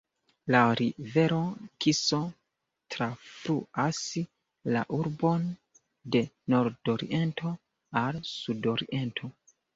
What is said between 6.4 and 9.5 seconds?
nordoriento al sudoriento.